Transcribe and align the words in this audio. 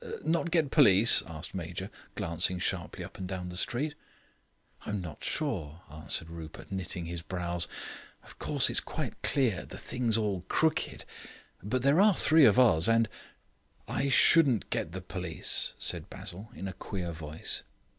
"Not 0.25 0.49
get 0.49 0.71
police?" 0.71 1.21
asked 1.27 1.53
Major 1.53 1.85
Brown, 1.85 1.91
glancing 2.31 2.57
sharply 2.57 3.03
up 3.03 3.19
and 3.19 3.27
down 3.27 3.49
the 3.49 3.55
street. 3.55 3.93
"I 4.83 4.89
am 4.89 4.99
not 4.99 5.23
sure," 5.23 5.81
answered 5.91 6.31
Rupert, 6.31 6.71
knitting 6.71 7.05
his 7.05 7.21
brows. 7.21 7.67
"Of 8.23 8.39
course, 8.39 8.71
it's 8.71 8.79
quite 8.79 9.21
clear, 9.21 9.63
the 9.63 9.77
thing's 9.77 10.17
all 10.17 10.41
crooked. 10.49 11.05
But 11.61 11.83
there 11.83 12.01
are 12.01 12.15
three 12.15 12.45
of 12.45 12.57
us, 12.57 12.87
and" 12.87 13.07
"I 13.87 14.09
shouldn't 14.09 14.71
get 14.71 14.91
the 14.91 15.01
police," 15.01 15.73
said 15.77 16.09
Basil 16.09 16.49
in 16.55 16.67
a 16.67 16.73
queer 16.73 17.11
voice. 17.11 17.61